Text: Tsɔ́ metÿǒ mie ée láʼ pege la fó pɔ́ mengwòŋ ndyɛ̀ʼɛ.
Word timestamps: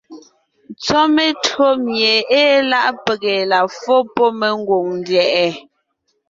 Tsɔ́ 0.81 1.03
metÿǒ 1.15 1.67
mie 1.83 2.13
ée 2.39 2.55
láʼ 2.71 2.87
pege 3.05 3.33
la 3.51 3.59
fó 3.77 3.95
pɔ́ 4.15 4.29
mengwòŋ 4.39 4.85
ndyɛ̀ʼɛ. 4.99 5.47